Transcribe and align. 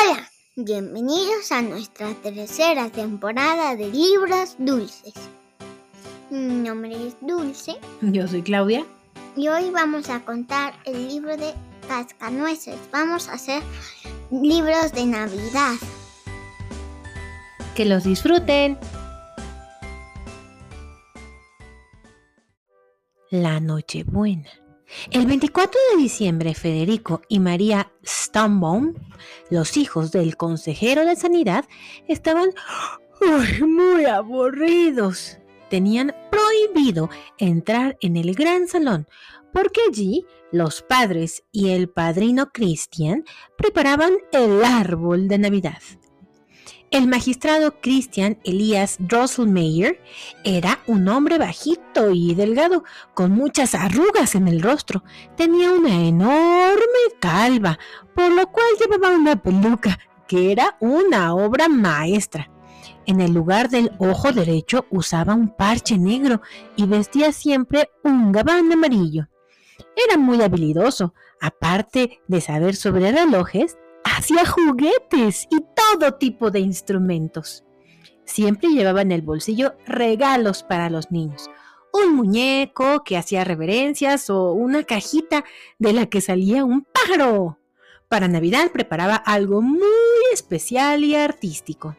Hola, 0.00 0.30
bienvenidos 0.54 1.50
a 1.50 1.62
nuestra 1.62 2.12
tercera 2.22 2.90
temporada 2.90 3.74
de 3.74 3.88
Libros 3.88 4.54
Dulces. 4.58 5.14
Mi 6.30 6.54
nombre 6.68 7.08
es 7.08 7.16
Dulce 7.20 7.78
Yo 8.02 8.28
soy 8.28 8.42
Claudia. 8.42 8.84
y 9.34 9.48
hoy 9.48 9.70
vamos 9.70 10.08
a 10.10 10.20
contar 10.24 10.74
el 10.84 11.08
libro 11.08 11.36
de 11.36 11.52
Cascanueces. 11.88 12.76
Vamos 12.92 13.28
a 13.28 13.32
hacer 13.34 13.62
libros 14.30 14.92
de 14.92 15.06
Navidad. 15.06 15.74
Que 17.74 17.84
los 17.84 18.04
disfruten. 18.04 18.78
La 23.30 23.58
Nochebuena. 23.58 24.50
El 25.10 25.26
24 25.26 25.78
de 25.92 26.02
diciembre, 26.02 26.54
Federico 26.54 27.22
y 27.28 27.40
María 27.40 27.92
Stambaum, 28.04 28.94
los 29.50 29.76
hijos 29.76 30.12
del 30.12 30.36
consejero 30.36 31.04
de 31.04 31.16
Sanidad, 31.16 31.66
estaban 32.06 32.50
uy, 33.20 33.66
muy 33.66 34.04
aburridos. 34.06 35.38
Tenían 35.68 36.14
prohibido 36.30 37.10
entrar 37.36 37.98
en 38.00 38.16
el 38.16 38.34
gran 38.34 38.68
salón 38.68 39.06
porque 39.52 39.80
allí 39.88 40.24
los 40.52 40.82
padres 40.82 41.44
y 41.52 41.70
el 41.70 41.88
padrino 41.88 42.50
Christian 42.52 43.24
preparaban 43.56 44.14
el 44.32 44.64
árbol 44.64 45.28
de 45.28 45.38
Navidad. 45.38 45.82
El 46.90 47.06
magistrado 47.06 47.74
Christian 47.82 48.38
Elias 48.44 48.96
Drosselmeyer 48.98 50.00
era 50.42 50.78
un 50.86 51.06
hombre 51.08 51.36
bajito 51.36 52.12
y 52.12 52.34
delgado, 52.34 52.82
con 53.12 53.32
muchas 53.32 53.74
arrugas 53.74 54.34
en 54.34 54.48
el 54.48 54.62
rostro. 54.62 55.04
Tenía 55.36 55.70
una 55.70 56.06
enorme 56.06 56.80
calva, 57.20 57.78
por 58.14 58.32
lo 58.32 58.46
cual 58.50 58.66
llevaba 58.80 59.14
una 59.14 59.36
peluca, 59.36 59.98
que 60.26 60.50
era 60.50 60.78
una 60.80 61.34
obra 61.34 61.68
maestra. 61.68 62.50
En 63.04 63.20
el 63.20 63.32
lugar 63.32 63.68
del 63.68 63.92
ojo 63.98 64.32
derecho 64.32 64.86
usaba 64.90 65.34
un 65.34 65.54
parche 65.54 65.98
negro 65.98 66.40
y 66.74 66.86
vestía 66.86 67.32
siempre 67.32 67.90
un 68.02 68.32
gabán 68.32 68.72
amarillo. 68.72 69.28
Era 69.94 70.16
muy 70.16 70.40
habilidoso, 70.40 71.12
aparte 71.40 72.20
de 72.28 72.40
saber 72.40 72.76
sobre 72.76 73.12
relojes, 73.12 73.76
hacía 74.18 74.44
juguetes 74.44 75.46
y 75.48 75.60
todo 75.60 76.14
tipo 76.14 76.50
de 76.50 76.58
instrumentos. 76.58 77.64
Siempre 78.24 78.68
llevaba 78.70 79.02
en 79.02 79.12
el 79.12 79.22
bolsillo 79.22 79.76
regalos 79.86 80.64
para 80.64 80.90
los 80.90 81.12
niños. 81.12 81.48
Un 81.92 82.16
muñeco 82.16 83.04
que 83.04 83.16
hacía 83.16 83.44
reverencias 83.44 84.28
o 84.28 84.52
una 84.52 84.82
cajita 84.82 85.44
de 85.78 85.92
la 85.92 86.06
que 86.06 86.20
salía 86.20 86.64
un 86.64 86.84
pájaro. 86.84 87.58
Para 88.08 88.26
Navidad 88.26 88.72
preparaba 88.72 89.14
algo 89.14 89.62
muy 89.62 89.86
especial 90.32 91.04
y 91.04 91.14
artístico. 91.14 91.96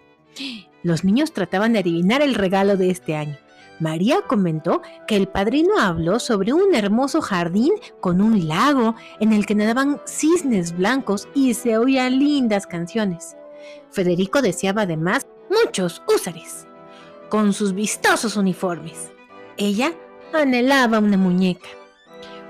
Los 0.83 1.05
niños 1.05 1.31
trataban 1.31 1.71
de 1.71 1.79
adivinar 1.79 2.21
el 2.21 2.35
regalo 2.35 2.75
de 2.75 2.89
este 2.89 3.15
año. 3.15 3.37
María 3.79 4.21
comentó 4.27 4.81
que 5.07 5.15
el 5.15 5.27
padrino 5.27 5.79
habló 5.79 6.19
sobre 6.19 6.53
un 6.53 6.75
hermoso 6.75 7.21
jardín 7.21 7.73
con 8.01 8.21
un 8.21 8.47
lago 8.47 8.95
en 9.19 9.33
el 9.33 9.45
que 9.45 9.55
nadaban 9.55 10.01
cisnes 10.05 10.75
blancos 10.75 11.27
y 11.33 11.53
se 11.53 11.77
oían 11.77 12.19
lindas 12.19 12.67
canciones. 12.67 13.35
Federico 13.91 14.41
deseaba 14.41 14.83
además 14.83 15.27
muchos 15.49 16.01
húsares, 16.07 16.67
con 17.29 17.53
sus 17.53 17.73
vistosos 17.73 18.35
uniformes. 18.35 19.11
Ella 19.57 19.93
anhelaba 20.33 20.99
una 20.99 21.17
muñeca. 21.17 21.69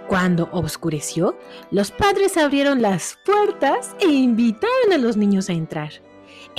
Cuando 0.08 0.50
oscureció, 0.52 1.38
los 1.70 1.92
padres 1.92 2.36
abrieron 2.36 2.82
las 2.82 3.18
puertas 3.26 3.96
e 4.00 4.08
invitaron 4.08 4.94
a 4.94 4.98
los 4.98 5.18
niños 5.18 5.50
a 5.50 5.54
entrar. 5.54 5.92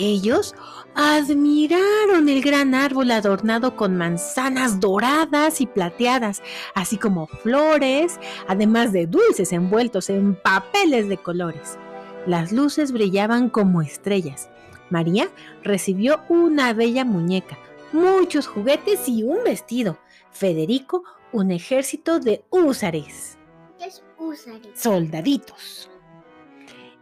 Ellos 0.03 0.55
admiraron 0.95 2.31
el 2.31 2.41
gran 2.41 2.75
árbol 2.75 3.11
adornado 3.11 3.77
con 3.77 3.99
manzanas 3.99 4.81
doradas 4.81 5.61
y 5.61 5.67
plateadas, 5.67 6.43
así 6.75 6.97
como 6.97 7.27
flores, 7.27 8.19
además 8.49 8.93
de 8.93 9.07
dulces 9.07 9.53
envueltos 9.53 10.09
en 10.09 10.37
papeles 10.37 11.07
de 11.11 11.19
colores. 11.19 11.79
Las 12.27 12.51
luces 12.51 12.93
brillaban 12.93 13.51
como 13.51 13.83
estrellas. 13.83 14.49
María 14.89 15.29
recibió 15.63 16.23
una 16.31 16.73
bella 16.73 17.05
muñeca, 17.05 17.59
muchos 17.93 18.47
juguetes 18.47 19.07
y 19.07 19.23
un 19.23 19.45
vestido. 19.45 19.99
Federico, 20.31 21.05
un 21.33 21.51
ejército 21.51 22.21
de 22.21 22.43
húsares, 22.49 23.37
¿Qué 23.79 23.85
es 23.85 24.03
húsares? 24.19 24.81
soldaditos. 24.81 25.91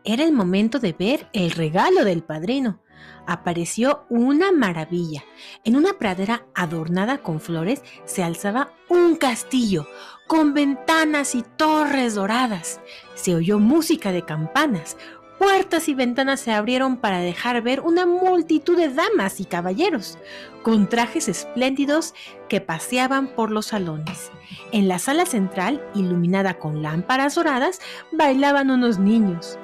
Era 0.02 0.24
el 0.24 0.32
momento 0.32 0.80
de 0.80 0.94
ver 0.94 1.28
el 1.32 1.52
regalo 1.52 2.04
del 2.04 2.24
padrino. 2.24 2.80
Apareció 3.28 4.06
una 4.08 4.52
maravilla. 4.52 5.22
En 5.62 5.76
una 5.76 5.92
pradera 5.98 6.46
adornada 6.54 7.18
con 7.18 7.40
flores 7.40 7.82
se 8.06 8.22
alzaba 8.22 8.72
un 8.88 9.16
castillo 9.16 9.86
con 10.26 10.54
ventanas 10.54 11.34
y 11.34 11.42
torres 11.42 12.14
doradas. 12.14 12.80
Se 13.16 13.34
oyó 13.34 13.58
música 13.58 14.12
de 14.12 14.24
campanas. 14.24 14.96
Puertas 15.38 15.90
y 15.90 15.94
ventanas 15.94 16.40
se 16.40 16.52
abrieron 16.52 16.96
para 16.96 17.20
dejar 17.20 17.60
ver 17.60 17.80
una 17.80 18.06
multitud 18.06 18.78
de 18.78 18.88
damas 18.88 19.40
y 19.40 19.44
caballeros, 19.44 20.16
con 20.62 20.88
trajes 20.88 21.28
espléndidos 21.28 22.14
que 22.48 22.62
paseaban 22.62 23.28
por 23.28 23.50
los 23.50 23.66
salones. 23.66 24.32
En 24.72 24.88
la 24.88 24.98
sala 24.98 25.26
central, 25.26 25.86
iluminada 25.94 26.54
con 26.54 26.82
lámparas 26.82 27.34
doradas, 27.34 27.80
bailaban 28.10 28.70
unos 28.70 28.98
niños. 28.98 29.58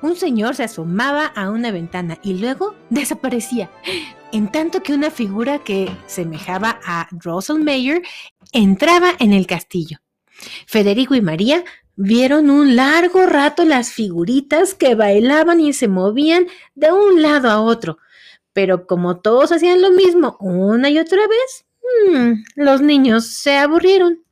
Un 0.00 0.14
señor 0.14 0.54
se 0.54 0.64
asomaba 0.64 1.26
a 1.26 1.50
una 1.50 1.72
ventana 1.72 2.18
y 2.22 2.34
luego 2.34 2.76
desaparecía, 2.88 3.68
en 4.32 4.50
tanto 4.52 4.82
que 4.82 4.94
una 4.94 5.10
figura 5.10 5.58
que 5.58 5.90
semejaba 6.06 6.78
a 6.84 7.08
Drosselmeyer 7.10 8.02
entraba 8.52 9.12
en 9.18 9.32
el 9.32 9.46
castillo. 9.46 9.98
Federico 10.66 11.16
y 11.16 11.20
María 11.20 11.64
vieron 11.96 12.48
un 12.48 12.76
largo 12.76 13.26
rato 13.26 13.64
las 13.64 13.90
figuritas 13.90 14.74
que 14.74 14.94
bailaban 14.94 15.60
y 15.60 15.72
se 15.72 15.88
movían 15.88 16.46
de 16.76 16.92
un 16.92 17.20
lado 17.20 17.50
a 17.50 17.60
otro, 17.60 17.98
pero 18.52 18.86
como 18.86 19.18
todos 19.20 19.50
hacían 19.50 19.82
lo 19.82 19.90
mismo 19.90 20.36
una 20.38 20.90
y 20.90 20.98
otra 21.00 21.22
vez, 21.26 21.66
mm, 22.12 22.32
los 22.54 22.80
niños 22.80 23.26
se 23.26 23.56
aburrieron. 23.56 24.22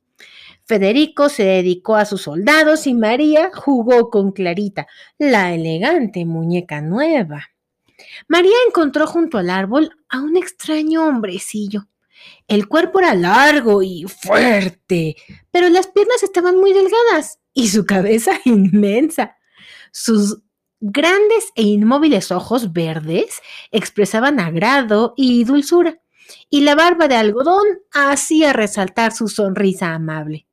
Federico 0.66 1.28
se 1.28 1.44
dedicó 1.44 1.94
a 1.94 2.04
sus 2.04 2.22
soldados 2.22 2.88
y 2.88 2.94
María 2.94 3.50
jugó 3.54 4.10
con 4.10 4.32
Clarita, 4.32 4.88
la 5.16 5.54
elegante 5.54 6.25
muñeca 6.25 6.81
nueva. 6.81 7.50
María 8.27 8.56
encontró 8.66 9.06
junto 9.06 9.38
al 9.38 9.49
árbol 9.49 9.91
a 10.09 10.21
un 10.21 10.37
extraño 10.37 11.06
hombrecillo. 11.06 11.88
El 12.49 12.66
cuerpo 12.66 12.99
era 12.99 13.15
largo 13.15 13.82
y 13.82 14.06
fuerte, 14.09 15.15
pero 15.53 15.69
las 15.69 15.87
piernas 15.87 16.25
estaban 16.25 16.56
muy 16.59 16.72
delgadas 16.72 17.38
y 17.55 17.69
su 17.69 17.87
cabeza 17.87 18.32
inmensa. 18.44 19.37
Sus 19.93 20.43
grandes 20.81 21.53
e 21.55 21.62
inmóviles 21.62 22.32
ojos 22.32 22.72
verdes 22.72 23.41
expresaban 23.71 24.41
agrado 24.41 25.15
y 25.16 25.44
dulzura, 25.44 26.00
y 26.50 26.62
la 26.62 26.75
barba 26.75 27.06
de 27.06 27.15
algodón 27.15 27.66
hacía 27.93 28.53
resaltar 28.53 29.12
su 29.12 29.28
sonrisa 29.28 29.94
amable. 29.94 30.45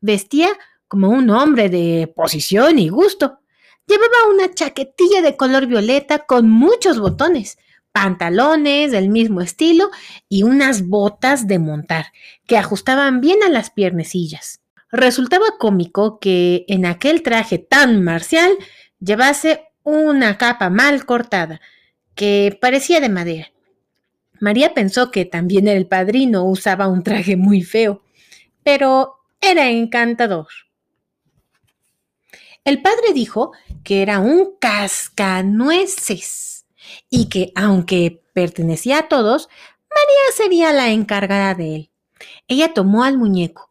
Vestía 0.00 0.48
como 0.88 1.08
un 1.10 1.30
hombre 1.30 1.68
de 1.68 2.12
posición 2.14 2.78
y 2.78 2.88
gusto. 2.88 3.40
Llevaba 3.86 4.32
una 4.32 4.52
chaquetilla 4.52 5.22
de 5.22 5.36
color 5.36 5.66
violeta 5.66 6.20
con 6.20 6.48
muchos 6.48 6.98
botones, 6.98 7.58
pantalones 7.92 8.92
del 8.92 9.08
mismo 9.08 9.40
estilo 9.40 9.90
y 10.28 10.42
unas 10.42 10.86
botas 10.86 11.46
de 11.46 11.58
montar 11.58 12.06
que 12.46 12.56
ajustaban 12.56 13.20
bien 13.20 13.42
a 13.42 13.48
las 13.48 13.70
piernecillas. 13.70 14.60
Resultaba 14.90 15.46
cómico 15.58 16.18
que 16.18 16.64
en 16.68 16.86
aquel 16.86 17.22
traje 17.22 17.58
tan 17.58 18.02
marcial 18.02 18.52
llevase 18.98 19.64
una 19.82 20.36
capa 20.38 20.70
mal 20.70 21.04
cortada, 21.04 21.60
que 22.14 22.58
parecía 22.60 23.00
de 23.00 23.08
madera. 23.08 23.52
María 24.40 24.74
pensó 24.74 25.10
que 25.10 25.24
también 25.24 25.68
el 25.68 25.86
padrino 25.86 26.44
usaba 26.44 26.88
un 26.88 27.02
traje 27.02 27.36
muy 27.36 27.62
feo, 27.62 28.02
pero 28.64 29.19
era 29.40 29.70
encantador. 29.70 30.48
El 32.64 32.82
padre 32.82 33.12
dijo 33.14 33.52
que 33.82 34.02
era 34.02 34.20
un 34.20 34.56
cascanueces 34.60 36.66
y 37.08 37.28
que, 37.28 37.52
aunque 37.54 38.22
pertenecía 38.34 38.98
a 38.98 39.08
todos, 39.08 39.48
María 39.88 40.36
sería 40.36 40.72
la 40.72 40.90
encargada 40.90 41.54
de 41.54 41.76
él. 41.76 41.90
Ella 42.48 42.74
tomó 42.74 43.04
al 43.04 43.16
muñeco, 43.16 43.70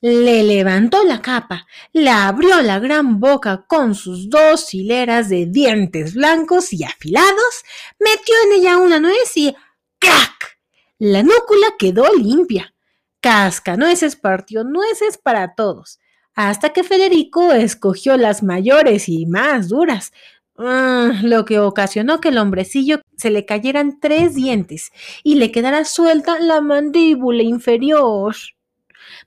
le 0.00 0.42
levantó 0.42 1.04
la 1.04 1.20
capa, 1.20 1.66
le 1.92 2.08
abrió 2.08 2.62
la 2.62 2.78
gran 2.78 3.20
boca 3.20 3.66
con 3.68 3.94
sus 3.94 4.30
dos 4.30 4.72
hileras 4.72 5.28
de 5.28 5.46
dientes 5.46 6.14
blancos 6.14 6.72
y 6.72 6.84
afilados, 6.84 7.64
metió 7.98 8.34
en 8.46 8.60
ella 8.60 8.78
una 8.78 8.98
nuez 8.98 9.36
y 9.36 9.54
¡crack! 9.98 10.58
La 10.98 11.22
núcula 11.22 11.74
quedó 11.78 12.10
limpia. 12.14 12.74
Cascanueces 13.20 14.16
partió 14.16 14.64
nueces 14.64 15.18
para 15.18 15.54
todos, 15.54 16.00
hasta 16.34 16.70
que 16.70 16.84
Federico 16.84 17.52
escogió 17.52 18.16
las 18.16 18.42
mayores 18.42 19.08
y 19.10 19.26
más 19.26 19.68
duras. 19.68 20.12
ah, 20.56 21.20
lo 21.22 21.44
que 21.44 21.58
ocasionó 21.58 22.20
que 22.20 22.28
el 22.28 22.38
hombrecillo 22.38 23.00
se 23.16 23.30
le 23.30 23.44
cayeran 23.46 24.00
tres 24.00 24.34
dientes 24.34 24.90
y 25.22 25.34
le 25.36 25.52
quedara 25.52 25.84
suelta 25.84 26.38
la 26.38 26.60
mandíbula 26.60 27.42
inferior. 27.42 28.34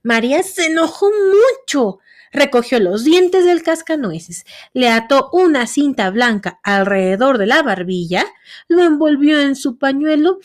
María 0.01 0.43
se 0.43 0.67
enojó 0.67 1.09
mucho. 1.11 1.99
Recogió 2.31 2.79
los 2.79 3.03
dientes 3.03 3.45
del 3.45 3.61
cascanueces, 3.61 4.43
le 4.73 4.89
ató 4.89 5.29
una 5.33 5.67
cinta 5.67 6.09
blanca 6.09 6.59
alrededor 6.63 7.37
de 7.37 7.45
la 7.45 7.61
barbilla, 7.61 8.25
lo 8.67 8.83
envolvió 8.83 9.39
en 9.39 9.55
su 9.55 9.77
pañuelo 9.77 10.39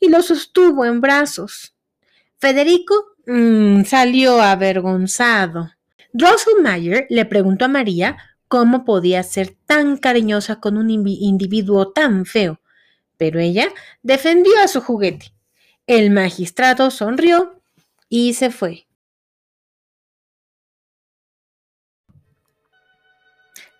y 0.00 0.08
lo 0.08 0.22
sostuvo 0.22 0.84
en 0.84 1.00
brazos. 1.00 1.76
Federico 2.40 2.94
mm, 3.26 3.84
salió 3.84 4.40
avergonzado. 4.40 5.70
Drosselmayer 6.12 7.06
le 7.10 7.26
preguntó 7.26 7.66
a 7.66 7.68
María 7.68 8.16
cómo 8.48 8.84
podía 8.84 9.22
ser 9.22 9.54
tan 9.66 9.98
cariñosa 9.98 10.58
con 10.58 10.78
un 10.78 10.90
individuo 10.90 11.92
tan 11.92 12.24
feo, 12.24 12.60
pero 13.18 13.38
ella 13.40 13.68
defendió 14.02 14.52
a 14.58 14.68
su 14.68 14.80
juguete. 14.80 15.32
El 15.86 16.10
magistrado 16.10 16.90
sonrió 16.90 17.60
y 18.08 18.32
se 18.32 18.50
fue. 18.50 18.86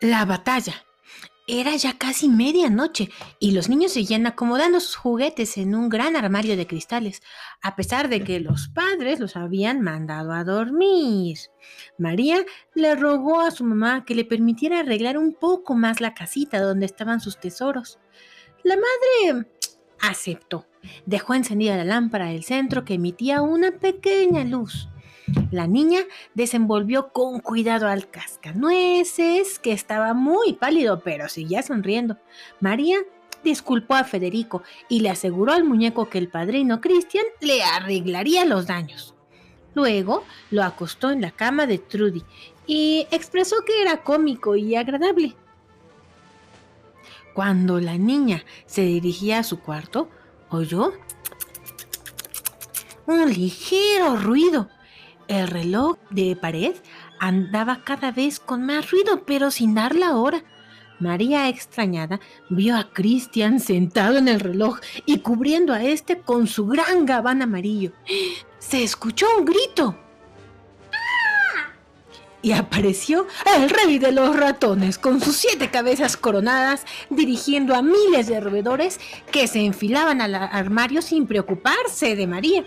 La 0.01 0.25
batalla. 0.27 0.85
Era 1.53 1.75
ya 1.75 1.99
casi 1.99 2.29
medianoche 2.29 3.11
y 3.41 3.51
los 3.51 3.69
niños 3.69 3.95
seguían 3.95 4.25
acomodando 4.25 4.79
sus 4.79 4.95
juguetes 4.95 5.57
en 5.57 5.75
un 5.75 5.89
gran 5.89 6.15
armario 6.15 6.57
de 6.57 6.69
cristales, 6.69 7.23
a 7.61 7.75
pesar 7.75 8.09
de 8.09 8.23
que 8.23 8.39
los 8.39 8.69
padres 8.69 9.19
los 9.19 9.35
habían 9.35 9.81
mandado 9.81 10.33
a 10.33 10.45
dormir. 10.45 11.39
María 11.99 12.45
le 12.77 12.95
rogó 12.95 13.41
a 13.41 13.51
su 13.51 13.65
mamá 13.65 14.05
que 14.05 14.15
le 14.15 14.25
permitiera 14.25 14.79
arreglar 14.79 15.19
un 15.19 15.35
poco 15.35 15.75
más 15.75 16.01
la 16.01 16.15
casita 16.15 16.61
donde 16.61 16.87
estaban 16.87 17.21
sus 17.21 17.41
tesoros. 17.41 17.99
La 18.63 18.77
madre 18.77 19.49
aceptó. 19.99 20.69
Dejó 21.05 21.35
encendida 21.35 21.77
la 21.77 21.85
lámpara 21.85 22.27
del 22.27 22.45
centro 22.45 22.85
que 22.85 22.95
emitía 22.95 23.43
una 23.43 23.73
pequeña 23.73 24.45
luz. 24.45 24.89
La 25.51 25.67
niña 25.67 26.01
desenvolvió 26.35 27.13
con 27.13 27.41
cuidado 27.41 27.89
al 27.89 28.09
cascanueces, 28.09 29.59
que 29.59 29.73
estaba 29.73 30.15
muy 30.15 30.53
pálido, 30.55 31.01
pero 31.01 31.29
seguía 31.29 31.63
sonriendo. 31.63 32.17
María 32.61 32.99
disculpó 33.43 33.95
a 33.95 34.05
Federico 34.05 34.63
y 34.89 35.01
le 35.01 35.11
aseguró 35.11 35.53
al 35.53 35.65
muñeco 35.65 36.09
que 36.09 36.19
el 36.19 36.29
padrino 36.29 36.81
Christian 36.81 37.25
le 37.41 37.63
arreglaría 37.63 38.45
los 38.45 38.67
daños. 38.67 39.15
Luego 39.75 40.25
lo 40.51 40.65
acostó 40.65 41.11
en 41.11 41.21
la 41.21 41.31
cama 41.31 41.67
de 41.67 41.79
Trudy 41.79 42.25
y 42.67 43.07
expresó 43.11 43.57
que 43.65 43.83
era 43.83 44.03
cómico 44.03 44.57
y 44.57 44.77
agradable. 44.77 45.35
Cuando 47.35 47.81
la 47.81 47.97
niña 47.97 48.45
se 48.67 48.83
dirigía 48.83 49.39
a 49.39 49.45
su 49.45 49.61
cuarto, 49.61 50.09
oyó 50.51 50.93
un 53.07 53.29
ligero 53.33 54.17
ruido 54.17 54.69
el 55.31 55.47
reloj 55.47 55.97
de 56.11 56.35
pared 56.35 56.75
andaba 57.21 57.83
cada 57.85 58.11
vez 58.11 58.41
con 58.41 58.67
más 58.67 58.91
ruido, 58.91 59.25
pero 59.25 59.53
sin 59.53 59.75
dar 59.75 59.95
la 59.95 60.17
hora. 60.17 60.43
María, 60.99 61.49
extrañada, 61.49 62.21
vio 62.51 62.77
a 62.77 62.93
Cristian 62.93 63.61
sentado 63.61 64.19
en 64.19 64.27
el 64.27 64.41
reloj 64.41 64.81
y 65.07 65.21
cubriendo 65.21 65.73
a 65.73 65.85
este 65.85 66.19
con 66.19 66.49
su 66.49 66.67
gran 66.67 67.07
gabán 67.07 67.43
amarillo. 67.43 67.93
Se 68.59 68.83
escuchó 68.83 69.27
un 69.39 69.45
grito. 69.45 69.97
Y 72.43 72.53
apareció 72.53 73.27
el 73.57 73.71
rey 73.71 73.99
de 73.99 74.13
los 74.13 74.35
ratones 74.37 74.99
con 74.99 75.21
sus 75.21 75.37
siete 75.37 75.71
cabezas 75.71 76.17
coronadas 76.17 76.87
dirigiendo 77.09 77.75
a 77.75 77.83
miles 77.83 78.27
de 78.27 78.41
roedores 78.41 78.99
que 79.31 79.47
se 79.47 79.61
enfilaban 79.61 80.21
al 80.21 80.35
armario 80.35 81.03
sin 81.03 81.27
preocuparse 81.27 82.17
de 82.17 82.27
María 82.27 82.65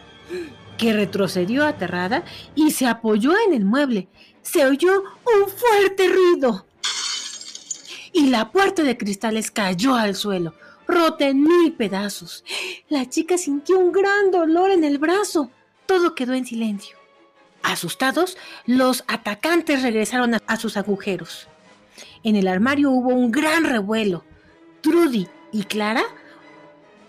que 0.83 0.91
retrocedió 0.91 1.65
aterrada 1.65 2.25
y 2.55 2.71
se 2.71 2.87
apoyó 2.87 3.31
en 3.47 3.53
el 3.53 3.63
mueble. 3.63 4.09
Se 4.41 4.65
oyó 4.65 5.01
un 5.01 5.49
fuerte 5.49 6.09
ruido. 6.09 6.65
Y 8.11 8.27
la 8.27 8.51
puerta 8.51 8.83
de 8.83 8.97
cristales 8.97 9.49
cayó 9.49 9.95
al 9.95 10.13
suelo, 10.13 10.55
rota 10.85 11.25
en 11.29 11.41
mil 11.41 11.71
pedazos. 11.71 12.43
La 12.89 13.07
chica 13.07 13.37
sintió 13.37 13.79
un 13.79 13.93
gran 13.93 14.29
dolor 14.29 14.71
en 14.71 14.83
el 14.83 14.97
brazo. 14.97 15.49
Todo 15.85 16.15
quedó 16.15 16.33
en 16.33 16.45
silencio. 16.45 16.97
Asustados, 17.61 18.37
los 18.65 19.05
atacantes 19.07 19.83
regresaron 19.83 20.33
a, 20.45 20.57
sus 20.57 20.75
agujeros. 20.75 21.47
En 22.25 22.35
el 22.35 22.49
armario 22.49 22.91
hubo 22.91 23.07
un 23.15 23.31
gran 23.31 23.63
revuelo. 23.63 24.25
Trudy 24.81 25.29
y 25.53 25.63
Clara 25.63 26.03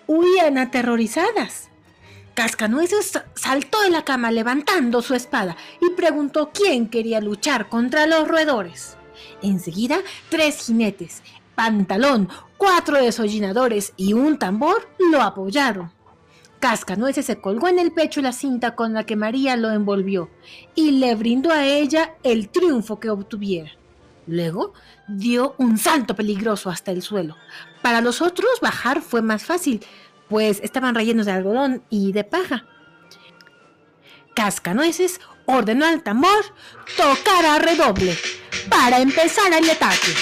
huían 0.07 0.59
aterrorizadas. 0.59 1.71
Cascanueces 2.35 3.21
saltó 3.35 3.81
de 3.83 3.91
la 3.91 4.05
cama 4.05 4.33
levantando 4.33 5.03
su 5.03 5.15
espada 5.15 5.57
y 5.81 5.91
preguntó 5.91 6.51
quién 6.53 6.89
quería 6.89 7.21
luchar 7.21 7.69
contra 7.69 8.07
los 8.07 8.27
roedores. 8.27 8.97
Enseguida, 9.41 9.99
tres 10.31 10.67
jinetes, 10.67 11.23
pantalón, 11.55 12.29
cuatro 12.57 12.97
desollinadores 13.01 13.93
y 13.97 14.15
un 14.15 14.39
tambor 14.39 14.89
lo 14.99 15.23
apoyaron. 15.23 15.93
Cascanueces 16.59 17.27
se 17.27 17.41
colgó 17.41 17.69
en 17.69 17.79
el 17.79 17.93
pecho 17.93 18.21
la 18.21 18.33
cinta 18.33 18.75
con 18.75 18.95
la 18.95 19.05
que 19.05 19.17
María 19.17 19.55
lo 19.57 19.71
envolvió 19.71 20.31
y 20.75 20.93
le 20.93 21.15
brindó 21.15 21.53
a 21.53 21.67
ella 21.67 22.15
el 22.25 22.49
triunfo 22.49 22.99
que 22.99 23.11
obtuviera. 23.11 23.71
Luego 24.27 24.73
dio 25.07 25.55
un 25.59 25.77
salto 25.77 26.17
peligroso 26.17 26.71
hasta 26.71 26.91
el 26.91 27.03
suelo. 27.03 27.37
Para 27.83 28.01
los 28.01 28.23
otros 28.23 28.61
bajar 28.63 29.03
fue 29.03 29.21
más 29.21 29.45
fácil, 29.45 29.85
pues 30.35 30.59
estaban 30.65 30.97
rellenos 30.97 31.27
de 31.27 31.33
algodón 31.33 31.85
y 31.91 32.11
de 32.11 32.25
paja. 32.25 32.67
Cascanueces 34.35 35.21
ordenó 35.47 35.87
al 35.87 36.03
tambor 36.03 36.45
tocar 36.97 37.47
a 37.47 37.61
redoble 37.61 38.19
para 38.69 38.99
empezar 38.99 39.53
el 39.53 39.71
ataque. 39.71 40.13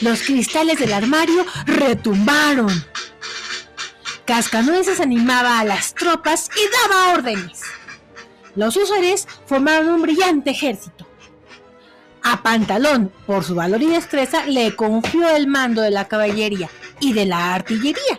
Los 0.00 0.22
cristales 0.22 0.78
del 0.78 0.94
armario 0.94 1.44
retumbaron. 1.66 2.72
Cascanueces 4.24 4.98
animaba 4.98 5.60
a 5.60 5.64
las 5.64 5.94
tropas 5.94 6.48
y 6.56 6.88
daba 6.88 7.12
órdenes. 7.12 7.60
Los 8.56 8.78
usuarios 8.78 9.28
formaron 9.44 9.90
un 9.90 10.00
brillante 10.00 10.52
ejército. 10.52 11.06
A 12.30 12.42
Pantalón, 12.42 13.10
por 13.26 13.42
su 13.42 13.54
valor 13.54 13.80
y 13.80 13.86
destreza, 13.86 14.44
le 14.44 14.76
confió 14.76 15.34
el 15.34 15.46
mando 15.46 15.80
de 15.80 15.90
la 15.90 16.08
caballería 16.08 16.68
y 17.00 17.14
de 17.14 17.24
la 17.24 17.54
artillería. 17.54 18.18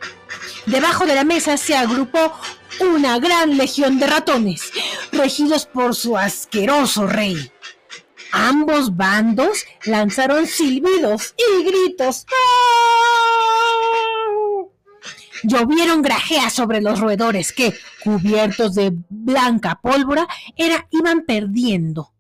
Debajo 0.65 1.05
de 1.05 1.13
la 1.13 1.23
mesa 1.23 1.57
se 1.57 1.77
agrupó 1.77 2.33
una 2.79 3.19
gran 3.19 3.55
legión 3.55 3.99
de 3.99 4.07
ratones, 4.07 4.71
regidos 5.11 5.67
por 5.67 5.93
su 5.93 6.17
asqueroso 6.17 7.05
rey. 7.05 7.51
Ambos 8.31 8.97
bandos 8.97 9.65
lanzaron 9.85 10.47
silbidos 10.47 11.35
y 11.37 11.63
gritos. 11.65 12.25
Llovieron 15.43 16.01
grajeas 16.01 16.51
sobre 16.51 16.81
los 16.81 16.99
roedores 16.99 17.53
que, 17.53 17.77
cubiertos 18.03 18.73
de 18.73 18.91
blanca 19.07 19.79
pólvora, 19.79 20.27
iban 20.89 21.25
perdiendo. 21.27 22.11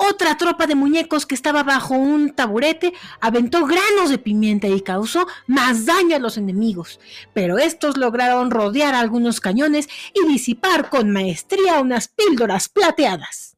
Otra 0.00 0.36
tropa 0.36 0.68
de 0.68 0.76
muñecos 0.76 1.26
que 1.26 1.34
estaba 1.34 1.64
bajo 1.64 1.94
un 1.94 2.30
taburete 2.30 2.92
aventó 3.20 3.66
granos 3.66 4.10
de 4.10 4.18
pimienta 4.18 4.68
y 4.68 4.80
causó 4.80 5.26
más 5.48 5.86
daño 5.86 6.14
a 6.14 6.20
los 6.20 6.38
enemigos, 6.38 7.00
pero 7.34 7.58
estos 7.58 7.96
lograron 7.96 8.52
rodear 8.52 8.94
algunos 8.94 9.40
cañones 9.40 9.88
y 10.14 10.24
disipar 10.28 10.88
con 10.88 11.10
maestría 11.10 11.80
unas 11.80 12.06
píldoras 12.06 12.68
plateadas. 12.68 13.56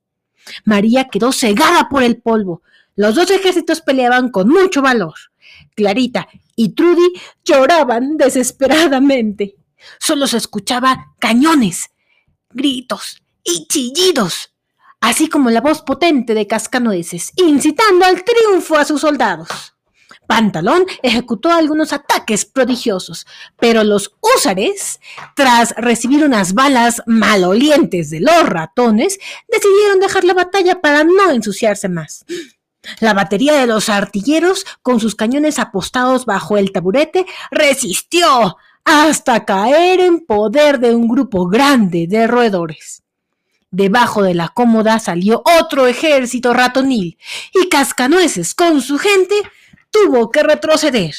María 0.65 1.09
quedó 1.09 1.31
cegada 1.33 1.91
por 1.91 2.03
el 2.03 2.17
polvo. 2.23 2.63
Los 2.97 3.17
dos 3.17 3.31
ejércitos 3.31 3.83
peleaban 3.83 4.31
con 4.31 4.49
mucho 4.49 4.81
valor. 4.81 5.15
Clarita 5.77 6.27
y 6.57 6.71
Trudy 6.71 7.13
lloraban 7.45 8.17
desesperadamente. 8.17 9.57
Solo 9.99 10.27
se 10.27 10.39
escuchaba 10.39 11.13
cañones, 11.19 11.91
gritos 12.51 13.23
y 13.45 13.67
chillidos 13.67 14.51
así 15.01 15.29
como 15.29 15.51
la 15.51 15.61
voz 15.61 15.83
potente 15.83 16.35
de 16.35 16.47
Cascanueces, 16.47 17.33
incitando 17.37 18.05
al 18.05 18.23
triunfo 18.25 18.77
a 18.77 18.85
sus 18.85 19.01
soldados. 19.01 19.49
Pantalón 20.27 20.87
ejecutó 21.03 21.51
algunos 21.51 21.93
ataques 21.93 22.45
prodigiosos, 22.45 23.27
pero 23.59 23.83
los 23.83 24.15
húsares, 24.21 25.01
tras 25.35 25.75
recibir 25.77 26.25
unas 26.25 26.55
balas 26.55 27.03
malolientes 27.07 28.11
de 28.11 28.21
los 28.21 28.49
ratones, 28.49 29.19
decidieron 29.49 29.99
dejar 29.99 30.23
la 30.23 30.35
batalla 30.35 30.81
para 30.81 31.03
no 31.03 31.31
ensuciarse 31.33 31.89
más. 31.89 32.25
La 33.01 33.13
batería 33.13 33.55
de 33.55 33.67
los 33.67 33.89
artilleros, 33.89 34.65
con 34.83 35.01
sus 35.01 35.17
cañones 35.17 35.59
apostados 35.59 36.27
bajo 36.27 36.57
el 36.57 36.71
taburete, 36.71 37.27
resistió 37.51 38.57
hasta 38.85 39.45
caer 39.45 39.99
en 39.99 40.25
poder 40.25 40.79
de 40.79 40.95
un 40.95 41.09
grupo 41.09 41.49
grande 41.49 42.07
de 42.09 42.27
roedores. 42.27 43.03
Debajo 43.73 44.23
de 44.23 44.35
la 44.35 44.49
cómoda 44.49 44.99
salió 44.99 45.43
otro 45.45 45.87
ejército 45.87 46.53
ratonil 46.53 47.19
y 47.55 47.69
Cascanueces 47.69 48.53
con 48.55 48.83
su 48.83 48.99
gente 48.99 49.35
tuvo 49.93 50.31
que 50.31 50.43
retroceder. 50.43 51.15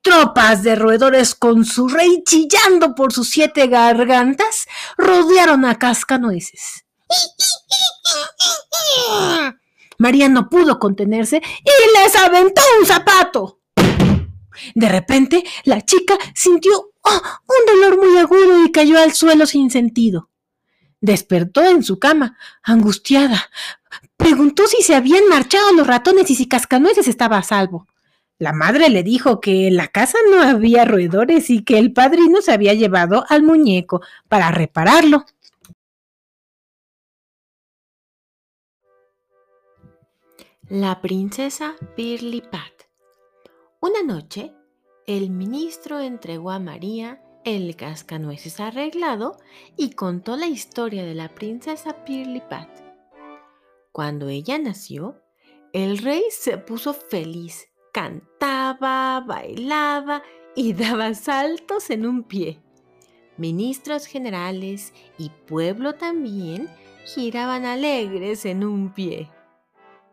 Tropas 0.00 0.62
de 0.62 0.76
roedores 0.76 1.34
con 1.34 1.64
su 1.64 1.88
rey 1.88 2.22
chillando 2.24 2.94
por 2.94 3.12
sus 3.12 3.30
siete 3.30 3.66
gargantas 3.66 4.66
rodearon 4.96 5.64
a 5.64 5.76
Cascanueces. 5.76 6.84
María 9.98 10.28
no 10.28 10.48
pudo 10.48 10.78
contenerse 10.78 11.38
y 11.38 11.98
les 11.98 12.14
aventó 12.14 12.62
un 12.78 12.86
zapato. 12.86 13.60
De 14.74 14.88
repente, 14.88 15.42
la 15.64 15.80
chica 15.80 16.16
sintió 16.34 16.92
oh, 17.02 17.22
un 17.48 17.66
dolor 17.66 17.98
muy 17.98 18.18
agudo 18.18 18.64
y 18.64 18.70
cayó 18.70 19.00
al 19.00 19.12
suelo 19.12 19.46
sin 19.46 19.70
sentido. 19.70 20.30
Despertó 21.04 21.62
en 21.62 21.82
su 21.82 21.98
cama, 21.98 22.38
angustiada. 22.62 23.50
Preguntó 24.16 24.66
si 24.66 24.82
se 24.82 24.94
habían 24.94 25.28
marchado 25.28 25.70
los 25.74 25.86
ratones 25.86 26.30
y 26.30 26.34
si 26.34 26.48
Cascanueces 26.48 27.08
estaba 27.08 27.36
a 27.36 27.42
salvo. 27.42 27.86
La 28.38 28.54
madre 28.54 28.88
le 28.88 29.02
dijo 29.02 29.38
que 29.38 29.68
en 29.68 29.76
la 29.76 29.88
casa 29.88 30.16
no 30.30 30.40
había 30.40 30.86
roedores 30.86 31.50
y 31.50 31.62
que 31.62 31.78
el 31.78 31.92
padrino 31.92 32.40
se 32.40 32.52
había 32.52 32.72
llevado 32.72 33.26
al 33.28 33.42
muñeco 33.42 34.00
para 34.28 34.50
repararlo. 34.50 35.26
La 40.70 41.02
princesa 41.02 41.74
Pirlipat. 41.96 42.72
Una 43.80 44.02
noche, 44.02 44.54
el 45.06 45.28
ministro 45.28 46.00
entregó 46.00 46.50
a 46.50 46.58
María 46.58 47.20
el 47.44 47.76
cascanueces 47.76 48.60
arreglado 48.60 49.36
y 49.76 49.90
contó 49.90 50.36
la 50.36 50.46
historia 50.46 51.04
de 51.04 51.14
la 51.14 51.34
princesa 51.34 52.04
Pirlipat. 52.04 52.68
Cuando 53.92 54.28
ella 54.28 54.58
nació, 54.58 55.22
el 55.72 55.98
rey 55.98 56.22
se 56.30 56.58
puso 56.58 56.94
feliz, 56.94 57.68
cantaba, 57.92 59.20
bailaba 59.20 60.22
y 60.56 60.72
daba 60.74 61.14
saltos 61.14 61.90
en 61.90 62.06
un 62.06 62.24
pie. 62.24 62.60
Ministros 63.36 64.06
generales 64.06 64.92
y 65.18 65.30
pueblo 65.30 65.94
también 65.94 66.68
giraban 67.04 67.64
alegres 67.64 68.46
en 68.46 68.64
un 68.64 68.92
pie. 68.92 69.30